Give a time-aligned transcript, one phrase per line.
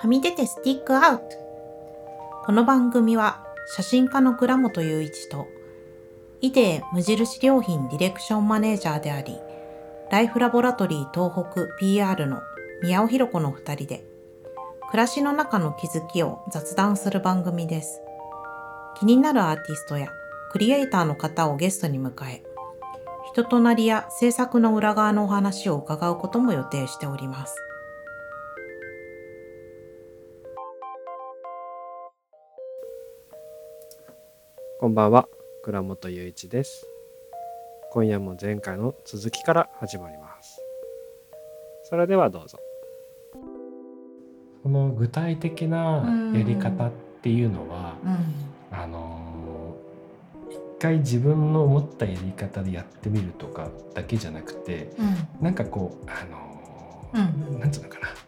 [0.00, 1.24] はみ出てスティックアウト。
[2.46, 5.48] この番組は写真家の倉本雄一と
[6.40, 9.40] イデ無印良品ディレクションマネージャーであり
[10.12, 12.42] ライフラボラトリー東北 PR の
[12.80, 14.04] 宮尾弘子の2人で
[14.88, 18.00] 暮らしの中の気づきを雑談する番組です。
[19.00, 20.12] 気になるアーティストや
[20.52, 22.44] クリエイターの方をゲストに迎え
[23.32, 27.67] 人となりや制作の裏側のお話を伺うことも予定しております。
[34.80, 35.28] こんばんは、
[35.64, 36.86] 倉本雄一です。
[37.90, 40.60] 今夜も前回の続きから始まります。
[41.82, 42.60] それではどうぞ。
[44.62, 46.92] その具体的なやり方っ
[47.22, 47.96] ていうのは、
[48.70, 54.92] あのー一回自分の思ったやり方でやってみるとかだけじゃなくて、
[55.40, 58.14] なんかこう、あのーなんつうのかな、こ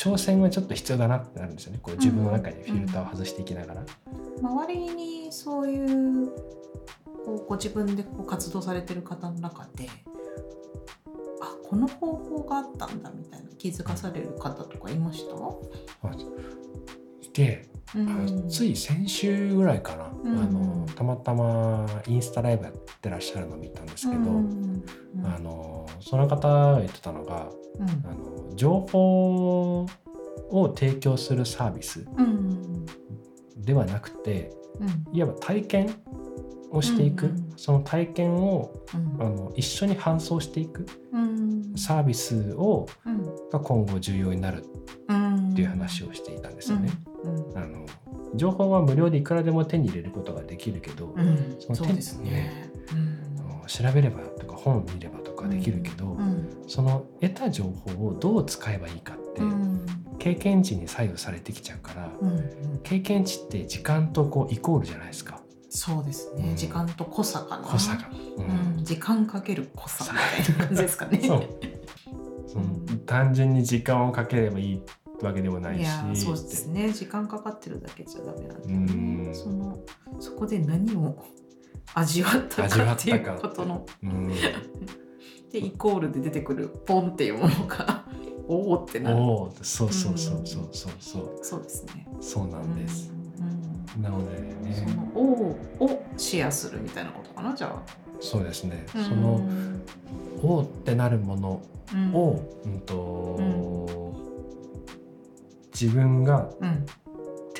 [0.00, 1.80] 挑戦はちょっと必要だなってなるんですよね。
[1.82, 3.84] こう自分の中でフィルターを外していきながら。
[4.40, 6.28] 周りにそういう
[7.26, 9.90] こうご自分でこう活動されてる方の中で
[11.42, 15.34] あこの方法があったんだみたいな気づかされる方とかいました、
[17.20, 24.84] いて、うあのつい先週ぐらいかな、うんあのたまたまインスタライブやってらっしゃるのを見たんですけど、うん
[25.24, 27.88] あのその方が言ってたのがうん。
[27.88, 29.86] あの情報
[30.50, 32.86] を提供するサービスうん
[33.56, 35.16] ではなくてうん。
[35.16, 35.94] いわば体験
[36.70, 39.22] をしていく、うんうんその体験をうん。
[39.22, 41.72] あの一緒に搬送していくうん。
[41.76, 43.24] サービスをうん。
[43.50, 44.64] が今後重要になる
[45.08, 45.50] うん。
[45.50, 46.90] っていう話をしていたんですよね。
[47.24, 47.58] うん。
[47.58, 47.86] あの
[48.36, 51.56] 情報は無料でいくらでも手に入れることができるけど、うん。
[51.58, 52.69] そのそうですね。
[53.66, 56.64] 調べればとか本を見ればとかできるけど、うん。
[56.66, 59.86] その得た情報をどう使えばいいかって、うん。
[60.18, 62.10] 経験値に左右されてきちゃうから、
[62.82, 65.40] 経験値って時間とこうイコールじゃないですか。
[65.70, 66.56] そうですね、うん。
[66.56, 67.62] 時間と濃さかな。
[67.62, 68.08] 濃さが。
[68.08, 68.42] う
[68.76, 71.20] うん、時間かける濃さみたいな感じですかね。
[72.46, 74.82] その単純に時間をかければいい
[75.22, 75.82] わけでもないし。
[75.82, 76.92] いやそうですね。
[76.92, 79.34] 時間かかってるだけじゃダメなんで、うん。
[79.34, 79.78] その
[80.18, 81.24] そこで何を
[81.94, 83.86] 味わったかっていうことの。
[84.02, 84.28] うん。
[85.52, 88.04] でイコールで出てくるポンっていうものが
[88.46, 89.16] おおってなる。
[89.16, 91.38] おおそうそうそうそうそうそう。
[91.42, 92.06] そうですね。
[92.20, 93.20] そうなんです、うん
[94.02, 95.20] なのでうんそねの
[95.80, 97.82] おをシェアするみたいなことかなじゃあ。
[98.20, 99.04] そうですね、うん。
[99.04, 99.40] その
[100.42, 101.62] おおってなるもの
[101.92, 102.14] うん。
[102.14, 103.40] を、うんと
[105.72, 106.86] 自分がうん。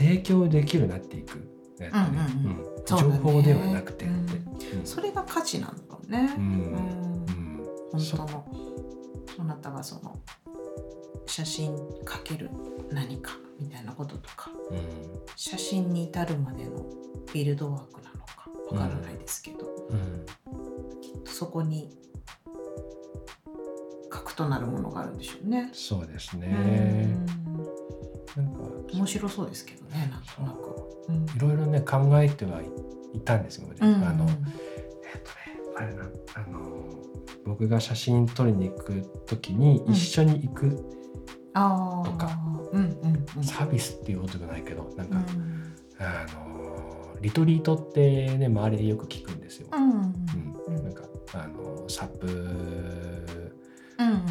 [0.00, 1.46] 提供できるなっていく
[1.78, 4.80] うん情報ではなくてって、うん。
[4.80, 6.34] うんそれが価値なんだろうね。
[6.36, 7.66] うん。
[7.92, 8.44] 本当の。
[9.38, 10.18] あなたがその
[11.26, 11.74] 写真
[12.04, 12.50] かける
[12.90, 14.50] 何かみたいなこととか。
[14.70, 14.78] うん
[15.36, 16.84] 写真に至るまでの
[17.32, 20.26] ビルドワークなのかわからないですけど、うん
[21.00, 21.90] きっとそこに
[24.10, 25.70] 核となるものがあるんでしょうね。
[25.72, 27.26] そうですうね、ん。
[28.36, 28.60] なんか
[28.92, 30.89] 面白そうですけどねなんとなく。
[31.08, 31.16] うん。
[31.24, 32.70] いろいろね考えてはい
[33.14, 34.34] いたんですよ、うんあのえっとね
[35.76, 36.60] あれなあの
[37.44, 39.92] 僕が写真撮りに行く時にうん。
[39.92, 42.38] 一緒に行くとか。
[42.72, 43.44] うんうんうん。
[43.44, 45.74] サービスっていうことじゃないけどなんか、うん。
[45.98, 49.68] あのリトリートってね周りでよく聞くんですよ。
[49.72, 52.26] うんうんなんかあのサップ
[53.98, 54.24] うん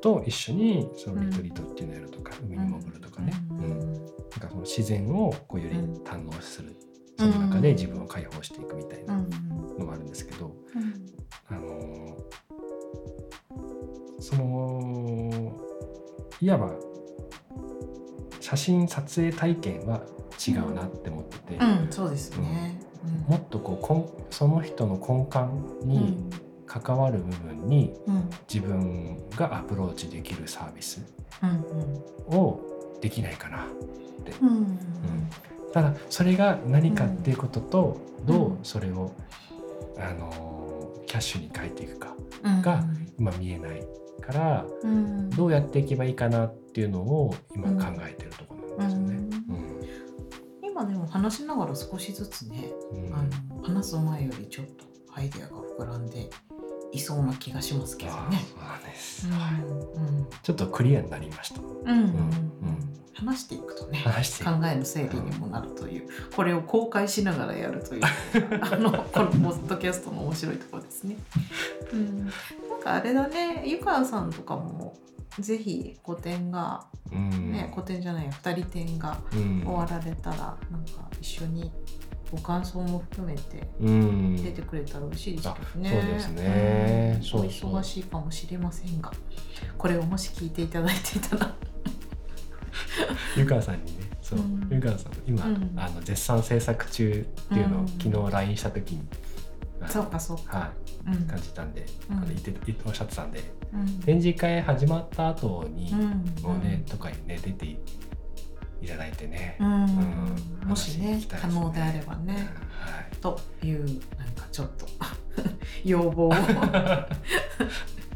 [0.00, 3.58] と一緒にそのリトリートっていうのをやるとか、海に潜るとかね、うん。
[3.58, 4.06] うん
[4.40, 5.94] なんかその自然をこうよりうん。
[6.02, 6.76] 堪能する、
[7.18, 9.78] その中で自分を解放していくみたいなうん。
[9.78, 11.14] のがあるんですけど、うん。
[11.48, 12.16] あの
[14.20, 15.52] その
[16.40, 16.70] いわば
[18.40, 20.02] 写真撮影体験は
[20.46, 22.80] 違うなって思ってて、うん、そうですね。
[23.28, 23.78] もっとこ
[24.18, 26.30] う根その人の根幹に
[26.66, 31.04] 関わる部分にうん、うん、自分がアプローチできるサービス
[31.42, 32.60] うん、を
[33.04, 33.64] できないかな。
[33.64, 33.66] っ
[34.24, 34.78] て、うん、うん、
[35.74, 38.26] ただそれが何かっていうこととん。
[38.26, 39.12] どうそれを、
[39.98, 42.82] あのキャッシュに変えていくかうん、が
[43.18, 43.86] 今見えない
[44.22, 49.44] からうん、どうやっていけばいいかなっていうのを今考えてるところなんですよね。
[50.62, 53.14] 今でも話しながら少しずつね、うんうん。
[53.14, 53.22] あ
[53.54, 56.30] の話す前よりちょっとアイデアが膨らんで
[56.94, 58.38] いそうな気がしますけどね。
[60.42, 61.60] ちょっとクリアになりました。
[61.60, 63.98] うん、うん、うん話していくとね。
[63.98, 68.02] 話して考えの整理にもなるという、これを公開しながらやるという
[68.60, 71.16] あのこのポッドキャストの面白いところですね。
[71.92, 72.30] うん、なん
[72.82, 74.96] かあれだねゆかさんとかも
[75.38, 80.36] ぜひ個展が、うんね個展じゃない2人展がうん終わられたら
[80.70, 81.72] なんか一緒に
[82.34, 84.36] ご感想も含めてうん。
[84.36, 85.88] 出てくれたら嬉しいですけどね。
[85.88, 87.20] あそうですね。
[87.22, 89.12] うんお忙しいかもしれませんが
[89.78, 91.54] これをもし聞いていただいていたら。
[93.36, 94.68] 湯川さんにねそう、うん。
[94.70, 95.72] 湯川さん今、うん。
[95.76, 97.88] あの絶賛制作中っていうのを、うん。
[97.88, 99.02] 昨日 LINE した時に
[99.88, 100.58] そうかそうか。
[100.58, 100.72] は
[101.06, 101.16] い。
[101.16, 101.26] うん。
[101.26, 102.16] 感じたんで、うん。
[102.16, 103.40] あの言って言っておっしゃってたんで
[103.72, 103.86] うん。
[104.00, 106.00] 展示会始まった後に、うん。
[106.42, 107.76] もうね、とかにね出てい
[108.86, 109.84] ただいてね、うん。
[109.84, 110.68] うん。
[110.68, 112.34] もしね話聞きたいす可能であればね。
[112.34, 113.16] はい。
[113.20, 114.86] というなんかちょっと
[115.84, 116.30] 要望を。
[116.30, 116.36] ポ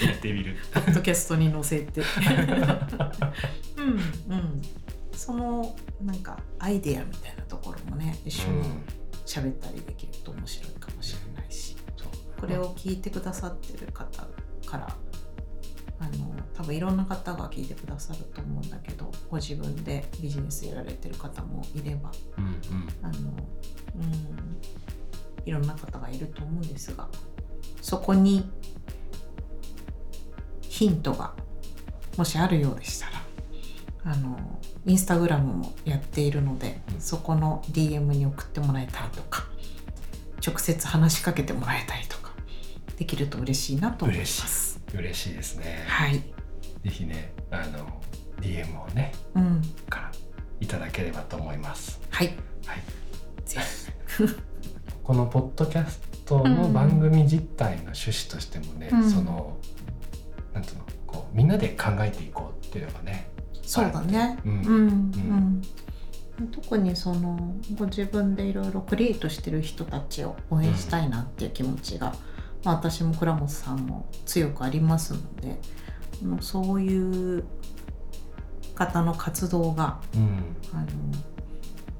[0.00, 0.56] 行ってみる。
[0.72, 2.02] ッドキャストに載せて。
[3.76, 4.62] うんうん。
[5.12, 8.64] そのなんかアイデアみたいなところもね一緒に
[9.26, 12.40] 喋ったりできると面白いかもしれないし、そう。
[12.40, 14.26] これを聞いてくださってる方
[14.66, 14.96] から
[15.98, 16.29] あの
[16.60, 22.88] 多分いろんな方が聞いてくださると思うんだけどご自分でビジネスやられてる方もいればうんうん。
[23.02, 23.30] あの、
[23.96, 24.60] うん、
[25.46, 27.08] いろんな方がいると思うんですが
[27.80, 28.50] そこに
[30.60, 31.32] ヒントが
[32.18, 34.38] もしあるようでしたらあの
[34.84, 37.00] インスタグラムもやっているので、うん。
[37.00, 39.46] そこの DM に送ってもらえたりとか
[40.46, 42.32] 直接話しかけてもらえたりとか
[42.98, 44.80] できると嬉しいなと思います。
[44.94, 46.22] 嬉しいですね、はい、
[46.84, 48.00] ぜひねあの
[48.40, 50.12] DM をねうん、から
[50.60, 52.00] いただければと思います。
[52.10, 52.28] はい、
[52.66, 52.82] はい。
[53.44, 53.60] ぜ
[55.02, 59.10] このポッドキャストの番組実態の趣旨としてもね、うん。
[59.10, 59.56] その
[60.54, 64.38] なんていうのこうみんなで考えていこうっていうのがねひそうだね。
[64.44, 64.52] うん。
[64.52, 64.68] うん。
[66.38, 66.48] うん。
[66.52, 72.14] 特にそのご自分でいろいろクリエイトしてる人たちを応援したいなっていう気持ちが、
[72.64, 75.58] まあ、私も倉本さんも強くありますので
[76.22, 77.44] もうそういう
[78.74, 80.56] 方の活動がうん。
[80.72, 80.86] あの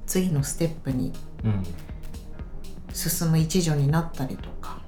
[0.05, 1.13] 次のステップに
[1.43, 1.63] うん
[2.93, 4.81] 進む一助になったりとか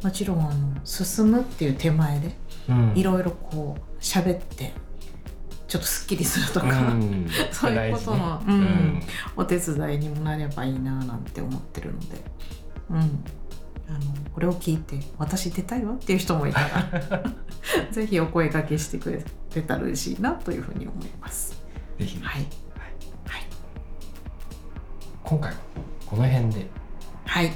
[0.00, 2.34] うもちろんあの進むっていう手前で
[2.94, 4.72] いろいろこう喋って
[5.66, 7.28] ちょっとすっきりするとか、うん。
[7.52, 8.44] そういうことのね。
[8.48, 9.02] うん。
[9.36, 12.06] お手伝いにもなればいいななんて思ってるので、
[12.88, 13.22] うん、
[13.88, 14.00] あの
[14.34, 17.22] これを聞いて私出たいわっていう人もいたら
[17.90, 19.24] ぜひお声掛けしてく
[19.54, 21.62] れたら嬉しいなというふうに思います。
[21.98, 22.50] ぜひね、はい、はい。
[23.26, 23.46] はい、
[25.24, 25.56] 今回は
[26.06, 26.66] この辺で。
[27.24, 27.50] はい。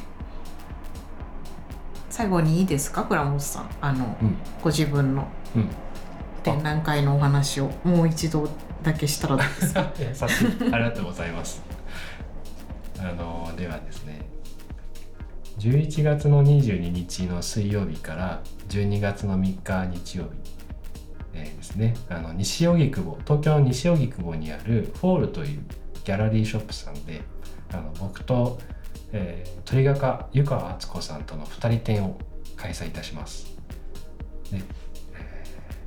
[2.10, 3.70] 最後にいいですか倉本さん。
[3.80, 4.36] あの、うん。
[4.62, 5.26] ご自分の
[5.56, 5.68] うん。
[6.42, 8.48] 展覧会のお話をもう一度
[8.82, 9.80] だけしたらどうですか？
[10.72, 11.62] ありがとうございます。
[12.98, 14.22] あのではですね
[15.58, 20.30] 11月の22日の水曜日から12月の3日日曜日、
[21.34, 21.94] えーですね。
[22.08, 25.60] あの西荻窪東京の西荻窪にあるフォールという
[26.04, 27.20] ギャラリーショップさんで
[27.72, 28.58] あの僕と、
[29.12, 32.18] えー鳥画家湯川敦子さんとの2人展を
[32.56, 33.46] 開催いたします。
[34.50, 34.64] で、えー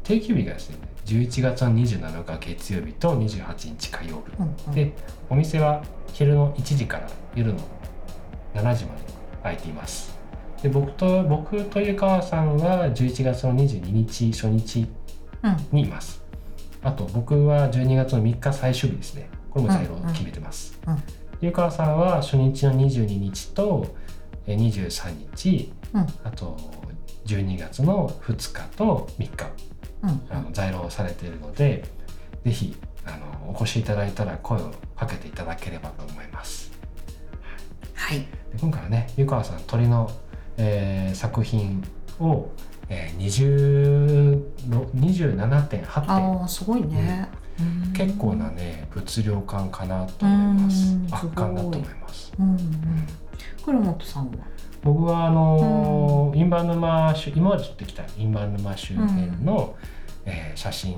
[0.03, 4.31] 定休日がですね11月の27日月曜日と28日火曜日。
[4.39, 4.73] うんうん。
[4.73, 4.93] で
[5.29, 5.83] お店は
[6.13, 7.59] 昼の1時から夜の
[8.53, 9.14] 7時まで
[9.45, 10.17] 開いています。
[10.61, 14.87] で僕と僕と湯川さんは11月の22日初日
[15.43, 16.23] うんにいます。
[16.81, 19.29] あと僕は12月の3日最終日ですね。
[19.51, 20.97] これも在庫を決めてます、うん
[21.41, 23.93] 湯川さんは初日の22日と
[24.47, 25.73] えー23日。
[25.93, 26.01] うん。
[26.23, 26.57] あと
[27.25, 29.45] 12月の2日と3日。
[30.03, 30.21] うん。
[30.29, 31.83] あの在庫されているので
[32.45, 32.75] ぜひ
[33.05, 36.64] あのお越しいただいたら声をかけていただければと思います
[38.05, 38.19] はい。
[38.19, 38.25] で
[38.61, 40.11] 今回はね湯川さん鳥の、
[40.57, 41.83] えー作品
[42.19, 42.49] を、
[42.87, 44.43] えー、20
[44.93, 47.27] 27.8点すごいね、
[47.59, 47.93] うん。
[47.93, 50.93] 結構なね物量感かなと思います。
[50.93, 52.31] うん圧巻だと思います。
[52.39, 52.59] うんうん。
[53.63, 54.31] 倉本さんは？
[54.83, 59.75] 僕はあのー印旛沼周今まで撮ってきた印旛沼周辺の、
[60.25, 60.95] えー写真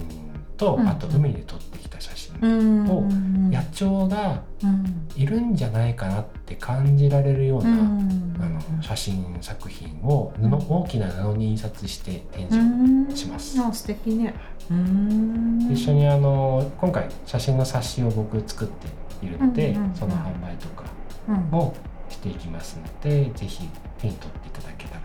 [0.58, 0.88] と、うん。
[0.88, 2.48] あと海で撮ってきた写真、う
[2.86, 3.52] んをうん。
[3.52, 5.08] 野鳥がうん。
[5.16, 8.36] いるんじゃないかなって感じられるような、うん。
[8.40, 10.54] あの写真作品を布、うん。
[10.54, 13.08] 大きな布に印刷して展う示ん。
[13.08, 13.60] をします。
[13.62, 14.34] あ素敵ね。
[14.70, 15.70] うん。
[15.72, 20.86] 一緒にあの今回写真の冊子を僕作っているので、その販売とか
[21.28, 21.36] うん。
[21.52, 21.74] も
[22.10, 23.68] していきますので、ぜひ
[23.98, 25.02] 手に取っていただけたら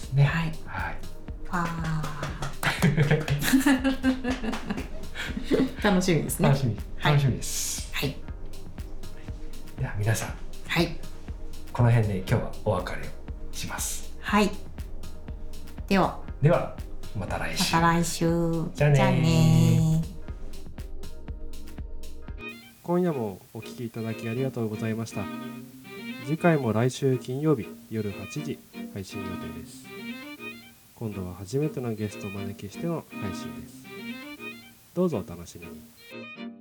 [0.00, 0.24] ですね。
[0.24, 0.52] はい。
[0.66, 0.96] はい。
[1.50, 2.70] あー。
[5.82, 6.48] 楽しみですね。
[6.48, 7.12] 楽しみ、はい。
[7.12, 7.90] 楽しみです。
[7.92, 8.16] はい。
[9.78, 10.34] では皆さん、
[10.66, 10.96] はい。
[11.72, 13.04] この辺で今日はお別れを
[13.52, 14.12] します。
[14.20, 14.50] はい。
[15.88, 16.18] では。
[16.42, 16.76] では、
[17.16, 18.26] また来ま週た来週。
[18.74, 18.96] じゃあねー。
[18.96, 20.20] じゃあねー。
[22.82, 25.24] 今夜もお聞きいただきありがとうございました
[26.30, 28.56] 次回も来週金曜日夜8時
[28.94, 29.84] 配信予定です。
[30.94, 33.84] 今度は初めてのゲストをお招きしての配信です。
[34.94, 36.59] どうぞお楽しみに。